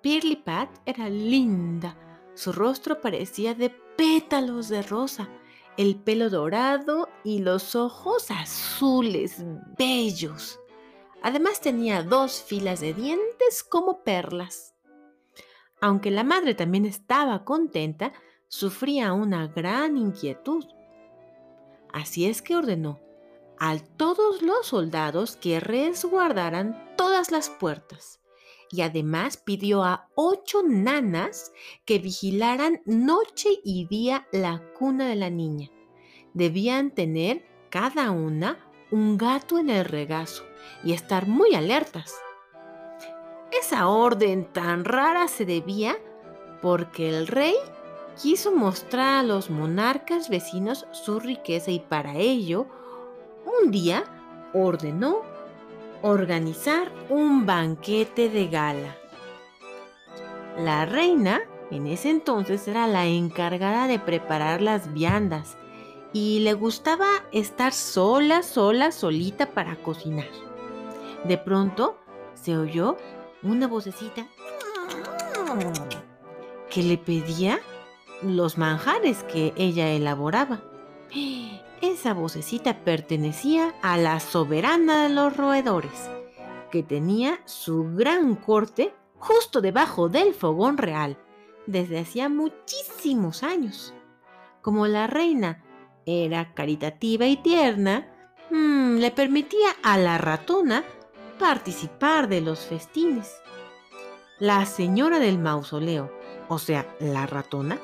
Pirlipat 0.02 0.70
era 0.86 1.10
linda, 1.10 1.96
su 2.34 2.52
rostro 2.52 3.00
parecía 3.02 3.54
de 3.54 3.70
pétalos 3.70 4.68
de 4.68 4.82
rosa 4.82 5.30
el 5.78 5.96
pelo 5.96 6.30
dorado 6.30 7.10
y 7.24 7.40
los 7.40 7.76
ojos 7.76 8.32
azules, 8.32 9.44
bellos. 9.78 10.60
Además 11.22 11.62
tenía 11.62 12.04
dos 12.04 12.42
filas 12.42 12.80
de 12.80 12.94
dientes 12.94 13.64
como 13.64 14.04
perlas. 14.04 14.76
Aunque 15.80 16.12
la 16.12 16.24
madre 16.24 16.56
también 16.56 16.86
estaba 16.86 17.44
contenta, 17.44 18.14
sufría 18.48 19.14
una 19.14 19.48
gran 19.48 19.98
inquietud. 19.98 20.66
Así 21.92 22.26
es 22.26 22.42
que 22.42 22.56
ordenó 22.56 23.00
a 23.60 23.78
todos 23.98 24.42
los 24.42 24.68
soldados 24.68 25.36
que 25.36 25.60
resguardaran 25.60 26.96
todas 26.96 27.32
las 27.32 27.50
puertas 27.50 28.21
y 28.72 28.82
además 28.82 29.38
pidió 29.38 29.84
a 29.84 30.08
ocho 30.16 30.64
nanas 30.66 31.52
que 31.86 32.00
vigilaran 32.00 32.82
noche 32.86 33.50
y 33.64 33.86
día 33.88 34.28
la 34.32 34.64
cuna 34.78 35.08
de 35.08 35.16
la 35.16 35.30
niña. 35.30 35.70
Debían 36.34 36.92
tener 36.92 37.46
cada 37.70 38.12
una 38.12 38.58
un 38.92 39.18
gato 39.18 39.60
en 39.60 39.70
el 39.70 39.86
regazo 39.86 40.44
y 40.84 40.94
estar 40.94 41.28
muy 41.28 41.54
alertas. 41.56 42.16
Esa 43.52 43.88
orden 43.88 44.52
tan 44.52 44.86
rara 44.86 45.28
se 45.28 45.46
debía 45.46 45.98
porque 46.62 47.10
el 47.10 47.28
rey 47.28 47.56
quiso 48.22 48.52
mostrar 48.52 49.20
a 49.20 49.24
los 49.24 49.50
monarcas 49.50 50.30
vecinos 50.30 50.86
su 50.92 51.20
riqueza 51.20 51.72
y 51.72 51.80
para 51.80 52.16
ello, 52.16 52.68
un 53.62 53.72
día 53.72 54.04
ordenó 54.54 55.31
organizar 56.02 56.92
un 57.10 57.46
banquete 57.46 58.30
de 58.30 58.48
gala. 58.48 58.98
La 60.58 60.86
reina 60.86 61.42
en 61.70 61.88
ese 61.88 62.10
entonces 62.10 62.68
era 62.68 62.88
la 62.88 63.06
encargada 63.06 63.88
de 63.88 64.00
preparar 64.00 64.62
las 64.62 64.94
viandas 64.94 65.58
y 66.14 66.40
le 66.40 66.54
gustaba 66.54 67.08
estar 67.32 67.72
sola, 67.72 68.44
sola, 68.44 68.92
solita 68.92 69.48
para 69.48 69.76
cocinar. 69.78 70.28
De 71.24 71.38
pronto 71.38 71.98
se 72.34 72.58
oyó 72.58 72.98
una 73.44 73.68
vocecita 73.68 74.28
que 76.70 76.84
le 76.84 76.98
pedía 76.98 77.60
los 78.22 78.58
manjares 78.58 79.24
que 79.24 79.54
ella 79.56 79.90
elaboraba. 79.90 80.62
Esa 81.82 82.14
vocecita 82.14 82.84
pertenecía 82.84 83.74
a 83.82 83.98
la 83.98 84.20
soberana 84.20 85.04
de 85.04 85.10
los 85.10 85.36
roedores, 85.36 86.12
que 86.70 86.84
tenía 86.84 87.40
su 87.46 87.96
gran 87.96 88.36
corte 88.36 88.94
justo 89.18 89.62
debajo 89.62 90.08
del 90.08 90.36
fogón 90.36 90.78
real 90.78 91.18
desde 91.66 92.00
hacía 92.00 92.30
muchísimos 92.30 93.42
años. 93.42 93.96
Como 94.62 94.86
la 94.86 95.08
reina 95.08 95.64
era 96.06 96.54
caritativa 96.54 97.26
y 97.26 97.38
tierna, 97.38 98.08
mm, 98.52 98.98
le 98.98 99.10
permitía 99.10 99.70
a 99.82 99.98
la 99.98 100.20
ratona 100.20 100.84
participar 101.40 102.28
de 102.28 102.42
los 102.42 102.60
festines. 102.60 103.42
La 104.38 104.68
señora 104.68 105.18
del 105.18 105.40
mausoleo, 105.40 106.12
o 106.48 106.60
sea, 106.60 106.86
la 107.00 107.26
ratona, 107.26 107.80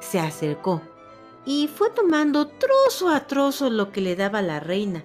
se 0.00 0.18
acercó 0.18 0.80
y 1.44 1.68
fue 1.68 1.90
tomando 1.90 2.48
trozo 2.48 3.08
a 3.08 3.26
trozo 3.26 3.70
lo 3.70 3.92
que 3.92 4.00
le 4.00 4.16
daba 4.16 4.42
la 4.42 4.60
reina. 4.60 5.04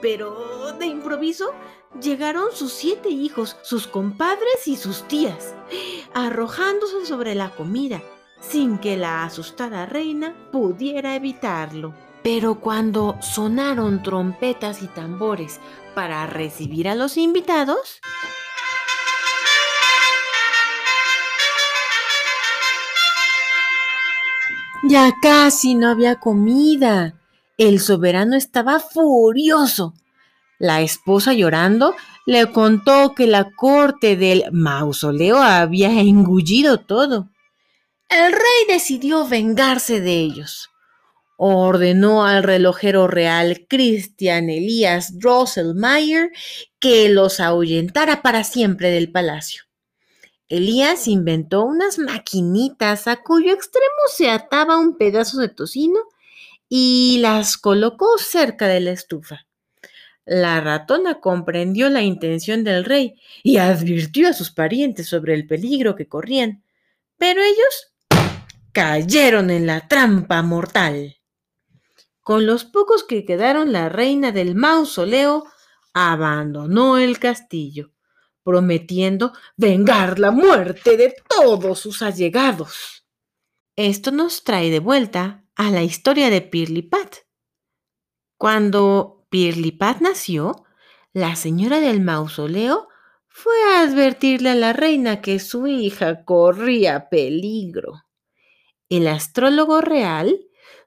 Pero 0.00 0.72
de 0.78 0.86
improviso 0.86 1.52
llegaron 2.00 2.52
sus 2.52 2.72
siete 2.72 3.08
hijos, 3.08 3.56
sus 3.62 3.86
compadres 3.86 4.66
y 4.66 4.76
sus 4.76 5.06
tías, 5.08 5.54
arrojándose 6.12 7.06
sobre 7.06 7.34
la 7.34 7.50
comida, 7.50 8.02
sin 8.40 8.78
que 8.78 8.96
la 8.96 9.24
asustada 9.24 9.86
reina 9.86 10.34
pudiera 10.52 11.14
evitarlo. 11.16 11.94
Pero 12.22 12.60
cuando 12.60 13.16
sonaron 13.20 14.02
trompetas 14.02 14.82
y 14.82 14.88
tambores 14.88 15.60
para 15.94 16.26
recibir 16.26 16.88
a 16.88 16.94
los 16.94 17.16
invitados, 17.16 18.00
Ya 24.86 25.14
casi 25.22 25.74
no 25.74 25.88
había 25.88 26.16
comida. 26.16 27.18
El 27.56 27.80
soberano 27.80 28.36
estaba 28.36 28.80
furioso. 28.80 29.94
La 30.58 30.82
esposa 30.82 31.32
llorando 31.32 31.96
le 32.26 32.52
contó 32.52 33.14
que 33.14 33.26
la 33.26 33.50
corte 33.56 34.16
del 34.16 34.44
mausoleo 34.52 35.38
había 35.38 35.88
engullido 35.88 36.80
todo. 36.80 37.30
El 38.10 38.30
rey 38.32 38.66
decidió 38.68 39.26
vengarse 39.26 40.02
de 40.02 40.20
ellos. 40.20 40.68
Ordenó 41.38 42.26
al 42.26 42.42
relojero 42.42 43.06
real 43.08 43.66
Christian 43.66 44.50
Elías 44.50 45.18
Drosselmayer 45.18 46.30
que 46.78 47.08
los 47.08 47.40
ahuyentara 47.40 48.20
para 48.20 48.44
siempre 48.44 48.90
del 48.90 49.10
palacio. 49.10 49.62
Elías 50.56 51.08
inventó 51.08 51.64
unas 51.64 51.98
maquinitas 51.98 53.08
a 53.08 53.16
cuyo 53.16 53.52
extremo 53.52 53.88
se 54.06 54.30
ataba 54.30 54.78
un 54.78 54.96
pedazo 54.96 55.40
de 55.40 55.48
tocino 55.48 55.98
y 56.68 57.18
las 57.20 57.56
colocó 57.56 58.18
cerca 58.18 58.68
de 58.68 58.78
la 58.78 58.92
estufa. 58.92 59.46
La 60.24 60.60
ratona 60.60 61.18
comprendió 61.20 61.90
la 61.90 62.02
intención 62.02 62.62
del 62.62 62.84
rey 62.84 63.16
y 63.42 63.56
advirtió 63.56 64.28
a 64.28 64.32
sus 64.32 64.52
parientes 64.52 65.08
sobre 65.08 65.34
el 65.34 65.48
peligro 65.48 65.96
que 65.96 66.06
corrían, 66.06 66.62
pero 67.18 67.42
ellos 67.42 67.92
cayeron 68.70 69.50
en 69.50 69.66
la 69.66 69.88
trampa 69.88 70.40
mortal. 70.42 71.16
Con 72.20 72.46
los 72.46 72.64
pocos 72.64 73.02
que 73.02 73.24
quedaron, 73.24 73.72
la 73.72 73.88
reina 73.88 74.30
del 74.30 74.54
mausoleo 74.54 75.46
abandonó 75.94 76.98
el 76.98 77.18
castillo 77.18 77.93
prometiendo 78.44 79.32
vengar 79.56 80.18
la 80.18 80.30
muerte 80.30 80.96
de 80.96 81.14
todos 81.28 81.80
sus 81.80 82.02
allegados. 82.02 83.04
Esto 83.74 84.12
nos 84.12 84.44
trae 84.44 84.70
de 84.70 84.78
vuelta 84.78 85.44
a 85.56 85.70
la 85.70 85.82
historia 85.82 86.30
de 86.30 86.42
Pirlipat. 86.42 87.16
Cuando 88.36 89.26
Pirlipat 89.30 90.00
nació, 90.00 90.64
la 91.12 91.34
señora 91.34 91.80
del 91.80 92.00
mausoleo 92.00 92.88
fue 93.26 93.54
a 93.72 93.80
advertirle 93.80 94.50
a 94.50 94.54
la 94.54 94.72
reina 94.72 95.20
que 95.20 95.40
su 95.40 95.66
hija 95.66 96.24
corría 96.24 97.08
peligro. 97.08 98.04
El 98.88 99.08
astrólogo 99.08 99.80
real 99.80 100.38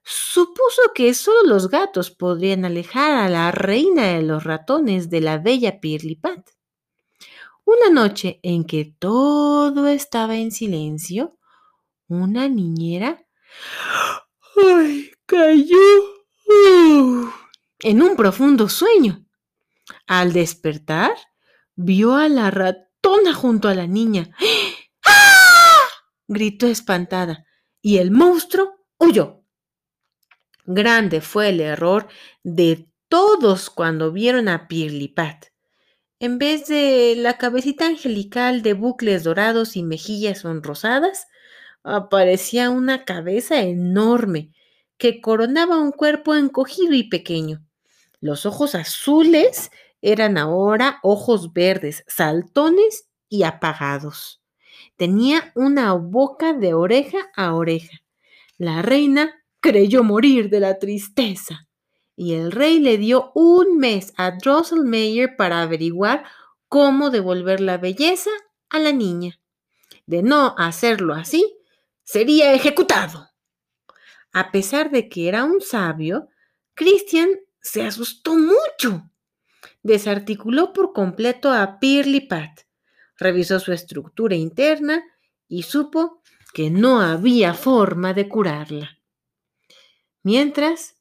supuso 0.03 0.81
que 0.95 1.13
solo 1.13 1.43
los 1.43 1.69
gatos 1.69 2.09
podrían 2.09 2.63
alejar 2.63 3.17
a 3.17 3.27
la 3.27 3.51
reina 3.51 4.13
de 4.13 4.21
los 4.21 4.45
ratones 4.45 5.09
de 5.09 5.19
la 5.19 5.39
bella 5.39 5.81
Pirlipat. 5.81 6.56
Una 7.67 7.89
noche 7.89 8.39
en 8.43 8.63
que 8.63 8.95
todo 8.97 9.87
estaba 9.87 10.37
en 10.37 10.51
silencio, 10.51 11.37
una 12.07 12.47
niñera 12.47 13.27
¡ay! 14.55 15.11
cayó 15.25 15.75
¡uh! 16.47 17.29
en 17.81 18.01
un 18.01 18.15
profundo 18.15 18.69
sueño. 18.69 19.25
Al 20.05 20.31
despertar, 20.31 21.11
vio 21.75 22.15
a 22.15 22.29
la 22.29 22.51
ratona 22.51 23.33
junto 23.33 23.67
a 23.67 23.75
la 23.75 23.85
niña. 23.85 24.29
¡Ah! 25.05 25.89
gritó 26.25 26.67
espantada, 26.67 27.45
y 27.81 27.97
el 27.97 28.11
monstruo 28.11 28.85
huyó. 28.97 29.43
Grande 30.63 31.19
fue 31.19 31.49
el 31.49 31.59
error 31.59 32.07
de 32.43 32.89
todos 33.09 33.69
cuando 33.69 34.13
vieron 34.13 34.47
a 34.47 34.69
Pirlipat. 34.69 35.47
En 36.19 36.39
vez 36.39 36.65
de 36.65 37.13
la 37.15 37.37
cabecita 37.37 37.85
angelical 37.85 38.63
de 38.63 38.73
bucles 38.73 39.23
dorados 39.23 39.75
y 39.75 39.83
mejillas 39.83 40.39
sonrosadas, 40.39 41.27
aparecía 41.83 42.71
una 42.71 43.05
cabeza 43.05 43.61
enorme 43.61 44.51
que 44.97 45.21
coronaba 45.21 45.77
un 45.77 45.91
cuerpo 45.91 46.33
encogido 46.33 46.93
y 46.95 47.03
pequeño. 47.03 47.63
Los 48.19 48.47
ojos 48.47 48.73
azules 48.73 49.69
eran 50.01 50.39
ahora 50.39 50.97
ojos 51.03 51.53
verdes, 51.53 52.03
saltones 52.07 53.07
y 53.29 53.43
apagados. 53.43 54.41
Tenía 54.95 55.51
una 55.53 55.93
boca 55.93 56.53
de 56.53 56.73
oreja 56.73 57.19
a 57.35 57.53
oreja. 57.53 58.01
La 58.57 58.81
reina 58.81 59.35
creyó 59.59 60.03
morir 60.03 60.49
de 60.49 60.61
la 60.61 60.79
tristeza 60.79 61.66
y 62.17 62.33
el 62.33 62.51
rey 62.51 62.79
le 62.79 62.97
dio 62.97 63.31
un 63.35 63.77
mes 63.77 64.11
a 64.17 64.31
Drosselmeyer 64.31 65.37
para 65.37 65.61
averiguar 65.61 66.25
cómo 66.67 67.11
devolver 67.11 67.61
la 67.61 67.77
belleza 67.77 68.31
a 68.69 68.79
la 68.79 68.91
niña. 68.91 69.39
De 70.07 70.23
no 70.23 70.55
hacerlo 70.57 71.13
así, 71.13 71.59
sería 72.03 72.53
ejecutado. 72.53 73.29
A 74.33 74.51
pesar 74.51 74.89
de 74.89 75.09
que 75.09 75.27
era 75.27 75.43
un 75.43 75.61
sabio, 75.61 76.27
Christian 76.73 77.29
se 77.61 77.83
asustó 77.83 78.35
mucho. 78.35 79.09
Desarticuló 79.83 80.73
por 80.73 80.93
completo 80.93 81.51
a 81.51 81.79
Pirlipat, 81.79 82.61
revisó 83.17 83.59
su 83.59 83.73
estructura 83.73 84.35
interna 84.35 85.03
y 85.47 85.63
supo 85.63 86.23
que 86.51 86.71
no 86.71 86.99
había 86.99 87.53
forma 87.53 88.15
de 88.15 88.27
curarla. 88.27 88.97
Mientras, 90.23 90.96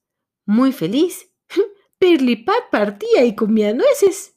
muy 0.46 0.72
feliz, 0.72 1.30
Pirlipat 1.98 2.70
partía 2.70 3.24
y 3.24 3.34
comía 3.34 3.74
nueces. 3.74 4.34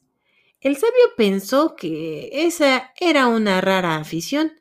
El 0.60 0.76
sabio 0.76 1.14
pensó 1.16 1.74
que 1.76 2.28
esa 2.32 2.92
era 3.00 3.28
una 3.28 3.60
rara 3.60 3.96
afición. 3.96 4.52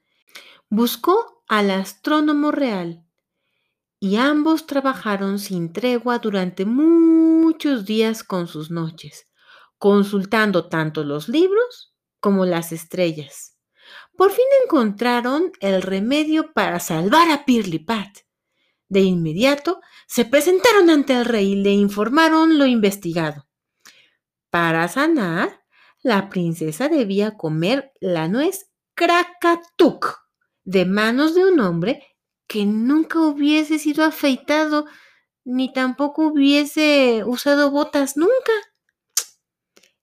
Buscó 0.70 1.44
al 1.50 1.72
astrónomo 1.72 2.52
real 2.52 3.04
y 4.00 4.16
ambos 4.16 4.66
trabajaron 4.66 5.40
sin 5.40 5.74
tregua 5.74 6.20
durante 6.20 6.66
muchos 6.66 7.86
días 7.86 8.24
con 8.24 8.48
sus 8.48 8.72
noches, 8.72 9.28
consultando 9.78 10.70
tanto 10.70 11.04
los 11.04 11.28
libros 11.28 11.94
como 12.22 12.46
las 12.46 12.72
estrellas. 12.72 13.58
Por 14.16 14.32
fin 14.32 14.46
encontraron 14.64 15.52
el 15.60 15.82
remedio 15.82 16.54
para 16.54 16.80
salvar 16.80 17.32
a 17.32 17.46
Pirlipat. 17.46 18.29
De 18.90 19.02
inmediato 19.02 19.80
se 20.08 20.26
presentaron 20.26 20.90
ante 20.90 21.14
el 21.14 21.26
rey 21.26 21.54
y 21.54 21.56
le 21.56 21.72
informaron 21.72 22.58
lo 22.58 22.66
investigado. 22.66 23.48
Para 24.50 24.88
sanar, 24.88 25.64
la 26.02 26.30
princesa 26.30 26.90
debía 26.90 27.38
comer 27.38 27.92
la 28.00 28.28
nuez 28.28 28.72
Krakatuk 28.96 30.20
de 30.64 30.86
manos 30.86 31.36
de 31.36 31.46
un 31.46 31.60
hombre 31.60 32.04
que 32.48 32.66
nunca 32.66 33.20
hubiese 33.22 33.80
sido 33.80 34.04
afeitado 34.04 34.86
ni 35.46 35.72
tampoco 35.72 36.28
hubiese 36.28 37.24
usado 37.26 37.72
botas 37.72 38.18
nunca. 38.18 38.52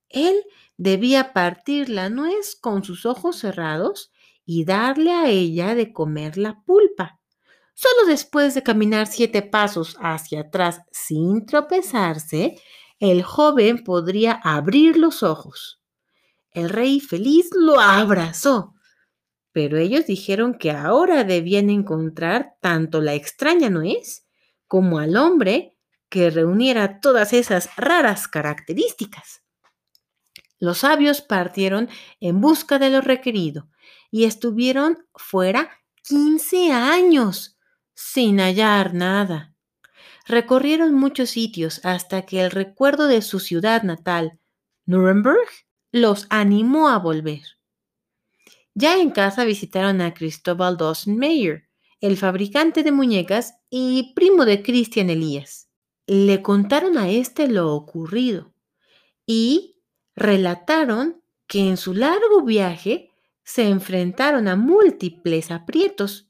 Él 0.08 0.42
debía 0.76 1.32
partir 1.32 1.88
la 1.88 2.08
nuez 2.08 2.56
con 2.56 2.84
sus 2.84 3.06
ojos 3.06 3.38
cerrados 3.38 4.12
y 4.44 4.64
darle 4.64 5.12
a 5.12 5.28
ella 5.28 5.74
de 5.74 5.92
comer 5.92 6.38
la 6.38 6.62
pulpa. 6.64 7.20
Solo 7.76 8.08
después 8.08 8.54
de 8.54 8.64
caminar 8.64 9.06
siete 9.06 9.42
pasos 9.42 9.96
hacia 10.00 10.40
atrás 10.40 10.80
sin 10.90 11.46
tropezarse, 11.46 12.60
el 12.98 13.22
joven 13.22 13.84
podría 13.84 14.32
abrir 14.32 14.96
los 14.96 15.22
ojos. 15.22 15.80
El 16.50 16.70
rey 16.70 16.98
feliz 16.98 17.50
lo 17.54 17.78
abrazó 17.78 18.72
pero 19.56 19.78
ellos 19.78 20.04
dijeron 20.04 20.58
que 20.58 20.70
ahora 20.70 21.24
debían 21.24 21.70
encontrar 21.70 22.56
tanto 22.60 23.00
la 23.00 23.14
extraña 23.14 23.70
nuez 23.70 24.26
como 24.66 24.98
al 24.98 25.16
hombre 25.16 25.78
que 26.10 26.28
reuniera 26.28 27.00
todas 27.00 27.32
esas 27.32 27.74
raras 27.78 28.28
características. 28.28 29.44
Los 30.58 30.80
sabios 30.80 31.22
partieron 31.22 31.88
en 32.20 32.42
busca 32.42 32.78
de 32.78 32.90
lo 32.90 33.00
requerido 33.00 33.70
y 34.10 34.24
estuvieron 34.24 34.98
fuera 35.14 35.70
15 36.02 36.72
años 36.72 37.55
sin 37.96 38.38
hallar 38.38 38.94
nada. 38.94 39.54
Recorrieron 40.26 40.94
muchos 40.94 41.30
sitios 41.30 41.80
hasta 41.82 42.22
que 42.22 42.42
el 42.42 42.50
recuerdo 42.50 43.06
de 43.06 43.22
su 43.22 43.40
ciudad 43.40 43.82
natal, 43.82 44.38
Nuremberg, 44.84 45.48
los 45.92 46.26
animó 46.28 46.88
a 46.88 46.98
volver. 46.98 47.42
Ya 48.74 49.00
en 49.00 49.10
casa 49.10 49.44
visitaron 49.44 50.02
a 50.02 50.12
Cristóbal 50.12 50.76
Dawson 50.76 51.16
Mayer, 51.16 51.68
el 52.00 52.18
fabricante 52.18 52.82
de 52.82 52.92
muñecas 52.92 53.54
y 53.70 54.12
primo 54.14 54.44
de 54.44 54.62
Christian 54.62 55.08
Elías. 55.08 55.70
Le 56.06 56.42
contaron 56.42 56.98
a 56.98 57.08
este 57.08 57.48
lo 57.48 57.74
ocurrido 57.74 58.52
y 59.24 59.80
relataron 60.14 61.22
que 61.46 61.68
en 61.68 61.78
su 61.78 61.94
largo 61.94 62.42
viaje 62.44 63.10
se 63.42 63.68
enfrentaron 63.68 64.48
a 64.48 64.56
múltiples 64.56 65.50
aprietos, 65.50 66.28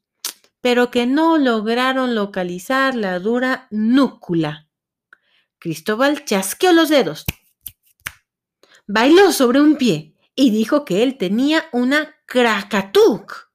pero 0.66 0.90
que 0.90 1.07
no 1.07 1.38
lograron 1.38 2.16
localizar 2.16 2.96
la 2.96 3.20
dura 3.20 3.68
núcula. 3.70 4.68
Cristóbal 5.61 6.24
chasqueó 6.24 6.72
los 6.72 6.88
dedos, 6.88 7.24
bailó 8.88 9.31
sobre 9.31 9.61
un 9.61 9.76
pie 9.76 10.16
y 10.35 10.50
dijo 10.50 10.85
que 10.85 11.05
él 11.05 11.18
tenía 11.18 11.66
una 11.72 12.16
Krakatuk 12.26 13.52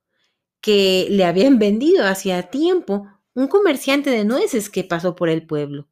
que 0.62 1.08
le 1.10 1.26
habían 1.26 1.60
vendido 1.60 2.08
hacía 2.08 2.44
tiempo 2.44 3.10
un 3.34 3.50
comerciante 3.50 4.10
de 4.10 4.24
nueces 4.24 4.70
que 4.70 4.86
pasó 4.86 5.14
por 5.14 5.28
el 5.28 5.46
pueblo. 5.46 5.90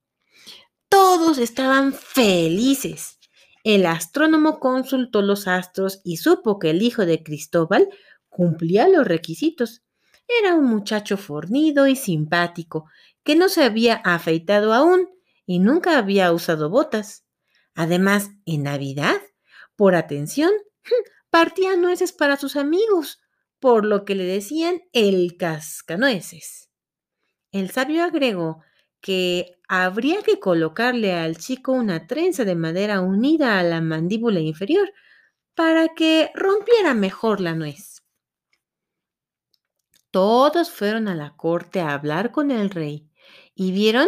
Todos 0.88 1.38
estaban 1.38 1.92
felices. 1.92 3.20
El 3.66 3.88
astrónomo 3.88 4.62
consultó 4.62 5.22
los 5.22 5.50
astros 5.50 6.00
y 6.06 6.16
supo 6.16 6.60
que 6.60 6.70
el 6.70 6.82
hijo 6.82 7.06
de 7.06 7.24
Cristóbal 7.24 7.90
cumplía 8.30 8.88
los 8.88 9.06
requisitos. 9.06 9.84
Era 10.30 10.54
un 10.54 10.66
muchacho 10.66 11.18
fornido 11.18 11.88
y 11.88 11.96
simpático, 11.96 12.86
que 13.24 13.36
no 13.36 13.50
se 13.50 13.64
había 13.64 13.96
afeitado 13.96 14.74
aún 14.74 15.10
y 15.46 15.58
nunca 15.60 15.98
había 15.98 16.32
usado 16.32 16.70
botas. 16.70 17.26
Además, 17.74 18.30
en 18.46 18.64
Navidad, 18.64 19.20
por 19.76 19.96
atención, 19.96 20.52
partía 21.32 21.76
nueces 21.76 22.14
para 22.14 22.38
sus 22.38 22.56
amigos, 22.56 23.20
por 23.60 23.86
lo 23.86 24.06
que 24.06 24.14
le 24.14 24.24
decían 24.24 24.82
el 24.94 25.36
cascanueces. 25.36 26.70
El 27.52 27.72
sabio 27.72 28.04
agregó 28.04 28.62
que 29.02 29.58
habría 29.68 30.22
que 30.22 30.40
colocarle 30.40 31.14
al 31.14 31.38
chico 31.38 31.72
una 31.72 32.06
trenza 32.06 32.46
de 32.46 32.56
madera 32.56 33.02
unida 33.02 33.60
a 33.60 33.64
la 33.64 33.82
mandíbula 33.82 34.40
inferior 34.40 34.92
para 35.56 35.90
que 35.90 36.32
rompiera 36.36 36.94
mejor 36.94 37.42
la 37.42 37.56
nuez. 37.56 37.99
Todos 40.12 40.72
fueron 40.72 41.08
a 41.08 41.16
la 41.16 41.36
corte 41.36 41.82
a 41.82 41.94
hablar 41.94 42.32
con 42.32 42.52
el 42.52 42.70
rey 42.70 43.10
y 43.56 43.72
vieron 43.72 44.08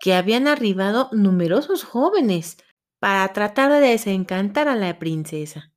que 0.00 0.14
habían 0.14 0.48
arribado 0.48 1.08
numerosos 1.12 1.84
jóvenes 1.84 2.58
para 2.98 3.32
tratar 3.32 3.72
de 3.72 3.80
desencantar 3.80 4.68
a 4.68 4.76
la 4.76 4.98
princesa 4.98 5.72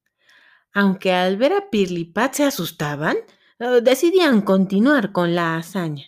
aunque 0.73 1.13
al 1.13 1.37
ver 1.37 1.53
a 1.53 1.69
Pirlipat 1.69 2.33
se 2.33 2.43
asustaban, 2.43 3.17
eh, 3.59 3.81
decidían 3.81 4.41
continuar 4.41 5.11
con 5.11 5.35
la 5.35 5.57
hazaña. 5.57 6.05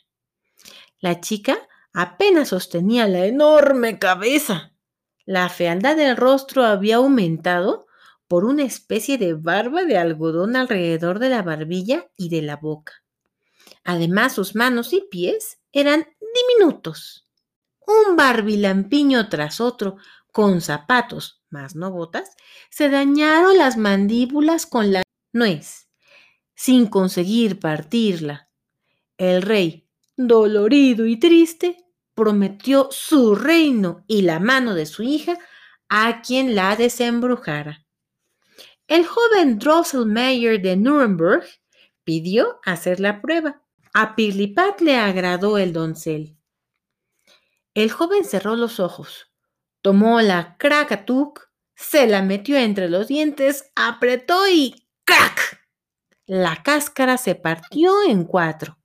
La 0.99 1.19
chica 1.19 1.57
apenas 1.93 2.49
sostenía 2.49 3.07
la 3.07 3.25
enorme 3.25 3.99
cabeza. 3.99 4.73
La 5.25 5.49
fealdad 5.49 5.95
del 5.95 6.17
rostro 6.17 6.63
había 6.63 6.97
aumentado 6.97 7.87
por 8.27 8.45
una 8.45 8.63
especie 8.63 9.17
de 9.17 9.33
barba 9.33 9.83
de 9.83 9.97
algodón 9.97 10.55
alrededor 10.55 11.19
de 11.19 11.29
la 11.29 11.41
barbilla 11.41 12.09
y 12.15 12.29
de 12.29 12.41
la 12.41 12.55
boca. 12.55 13.00
Además, 13.83 14.33
sus 14.33 14.55
manos 14.55 14.93
y 14.93 15.01
pies 15.09 15.59
eran 15.71 16.07
diminutos. 16.33 17.27
un 17.87 18.15
barbilampiño 18.15 19.27
tras 19.27 19.59
otro, 19.59 19.97
con 20.31 20.61
zapatos, 20.61 21.43
más 21.49 21.75
no 21.75 21.91
botas, 21.91 22.35
se 22.69 22.89
dañaron 22.89 23.57
las 23.57 23.75
mandíbulas 23.75 24.65
con 24.65 24.93
la 24.93 25.03
nuez, 25.33 25.89
sin 26.55 26.87
conseguir 26.87 27.59
partirla. 27.59 28.49
El 29.17 29.41
rey, 29.41 29.89
dolorido 30.15 31.05
y 31.05 31.17
triste, 31.19 31.85
prometió 32.13 32.87
su 32.91 33.35
reino 33.35 34.03
y 34.07 34.21
la 34.21 34.39
mano 34.39 34.73
de 34.73 34.85
su 34.85 35.03
hija 35.03 35.37
a 35.89 36.21
quien 36.21 36.55
la 36.55 36.75
desembrujara. 36.75 37.85
El 38.87 39.05
joven 39.05 39.57
Drosselmeyer 39.57 40.61
de 40.61 40.75
Nuremberg 40.75 41.45
pidió 42.03 42.59
hacer 42.63 42.99
la 42.99 43.21
prueba. 43.21 43.60
A 43.93 44.15
Pirlipat 44.15 44.79
le 44.79 44.95
agradó 44.95 45.57
el 45.57 45.73
doncel. 45.73 46.37
El 47.73 47.91
joven 47.91 48.23
cerró 48.23 48.55
los 48.55 48.79
ojos, 48.79 49.29
tomó 49.81 50.21
la 50.21 50.55
Krakatuk, 50.57 51.51
se 51.75 52.07
la 52.07 52.21
metió 52.21 52.57
entre 52.57 52.87
los 52.87 53.09
dientes, 53.09 53.69
apretó 53.75 54.47
y 54.47 54.87
¡crack! 55.03 55.61
La 56.25 56.63
cáscara 56.63 57.17
se 57.17 57.35
partió 57.35 57.93
en 58.07 58.23
cuatro. 58.23 58.77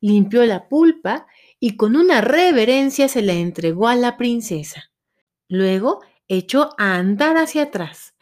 Limpió 0.00 0.44
la 0.44 0.68
pulpa 0.68 1.26
y 1.58 1.76
con 1.76 1.96
una 1.96 2.20
reverencia 2.20 3.08
se 3.08 3.22
la 3.22 3.32
entregó 3.32 3.88
a 3.88 3.96
la 3.96 4.16
princesa. 4.16 4.92
Luego 5.48 6.00
echó 6.28 6.76
a 6.78 6.94
andar 6.94 7.38
hacia 7.38 7.64
atrás. 7.64 8.14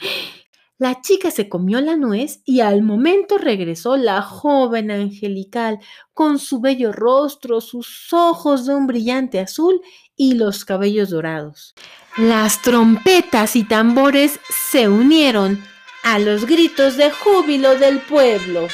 La 0.78 1.00
chica 1.00 1.30
se 1.30 1.48
comió 1.48 1.80
la 1.80 1.96
nuez 1.96 2.40
y 2.44 2.61
al 2.61 2.82
momento 2.82 3.38
regresó 3.38 3.96
la 3.96 4.22
joven 4.22 4.90
angelical, 4.90 5.78
con 6.12 6.38
su 6.38 6.61
bello 6.61 6.92
rostro, 6.92 7.61
sus 7.61 8.12
ojos 8.12 8.66
de 8.66 8.74
un 8.74 8.87
brillante 8.87 9.38
azul 9.38 9.80
y 10.16 10.35
los 10.35 10.64
cabellos 10.64 11.11
dorados. 11.11 11.74
Las 12.16 12.62
trompetas 12.62 13.54
y 13.54 13.64
tambores 13.64 14.40
se 14.70 14.88
unieron 14.88 15.62
a 16.02 16.18
los 16.18 16.46
gritos 16.46 16.96
de 16.96 17.11
júbilo 17.11 17.78
del 17.78 18.00
pueblo. 18.00 18.66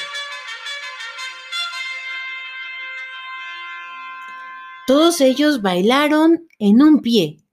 Todos 4.87 5.20
ellos 5.20 5.61
bailaron 5.61 6.48
en 6.58 6.80
un 6.80 7.02
pie. 7.02 7.47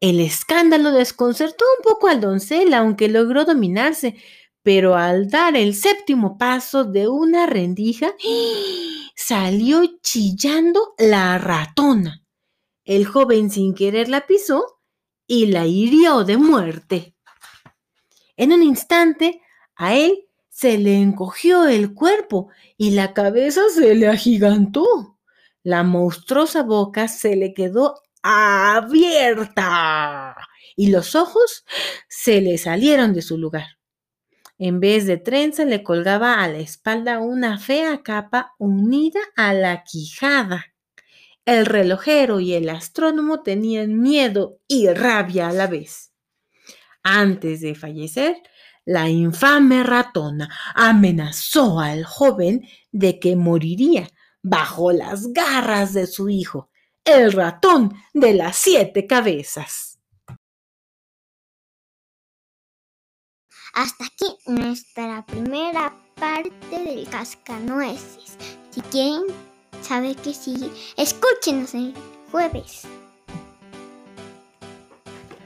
El 0.00 0.20
escándalo 0.20 0.92
desconcertó 0.92 1.64
un 1.78 1.82
poco 1.82 2.08
al 2.08 2.20
doncel, 2.20 2.74
aunque 2.74 3.08
logró 3.08 3.44
dominarse, 3.44 4.16
pero 4.62 4.96
al 4.96 5.30
dar 5.30 5.56
el 5.56 5.74
séptimo 5.74 6.36
paso 6.38 6.84
de 6.84 7.08
una 7.08 7.46
rendija, 7.46 8.14
salió 9.14 9.82
chillando 10.02 10.94
la 10.98 11.38
ratona. 11.38 12.22
El 12.84 13.06
joven 13.06 13.50
sin 13.50 13.74
querer 13.74 14.08
la 14.08 14.26
pisó 14.26 14.80
y 15.26 15.46
la 15.46 15.66
hirió 15.66 16.24
de 16.24 16.36
muerte. 16.36 17.14
En 18.36 18.52
un 18.52 18.62
instante, 18.62 19.40
a 19.76 19.94
él 19.96 20.28
se 20.48 20.78
le 20.78 20.96
encogió 20.96 21.66
el 21.66 21.94
cuerpo 21.94 22.48
y 22.76 22.90
la 22.90 23.14
cabeza 23.14 23.62
se 23.74 23.94
le 23.94 24.08
agigantó. 24.08 25.18
La 25.62 25.82
monstruosa 25.82 26.62
boca 26.62 27.08
se 27.08 27.34
le 27.34 27.54
quedó 27.54 28.00
abierta 28.26 29.46
y 30.74 30.90
los 30.90 31.14
ojos 31.14 31.64
se 32.08 32.40
le 32.40 32.58
salieron 32.58 33.12
de 33.14 33.22
su 33.22 33.38
lugar. 33.38 33.78
En 34.58 34.80
vez 34.80 35.06
de 35.06 35.16
trenza 35.16 35.64
le 35.64 35.84
colgaba 35.84 36.42
a 36.42 36.48
la 36.48 36.58
espalda 36.58 37.20
una 37.20 37.58
fea 37.58 38.02
capa 38.02 38.54
unida 38.58 39.20
a 39.36 39.54
la 39.54 39.84
quijada. 39.84 40.64
El 41.44 41.66
relojero 41.66 42.40
y 42.40 42.54
el 42.54 42.68
astrónomo 42.68 43.42
tenían 43.42 44.00
miedo 44.00 44.58
y 44.66 44.88
rabia 44.88 45.48
a 45.48 45.52
la 45.52 45.68
vez. 45.68 46.12
Antes 47.04 47.60
de 47.60 47.76
fallecer, 47.76 48.42
la 48.84 49.08
infame 49.08 49.84
ratona 49.84 50.48
amenazó 50.74 51.78
al 51.78 52.04
joven 52.04 52.66
de 52.90 53.20
que 53.20 53.36
moriría 53.36 54.08
bajo 54.42 54.90
las 54.90 55.32
garras 55.32 55.92
de 55.92 56.06
su 56.06 56.28
hijo, 56.28 56.70
el 57.06 57.32
ratón 57.32 57.94
de 58.12 58.34
las 58.34 58.56
siete 58.56 59.06
cabezas. 59.06 59.98
Hasta 63.72 64.06
aquí 64.06 64.26
nuestra 64.46 65.24
primera 65.24 65.94
parte 66.14 66.50
del 66.70 67.08
cascanueces. 67.08 68.36
Si 68.70 68.80
quieren 68.82 69.22
saber 69.82 70.16
que 70.16 70.34
sí, 70.34 70.72
escúchenos 70.96 71.74
el 71.74 71.94
jueves. 72.30 72.82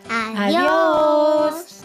Adiós. 0.09 1.80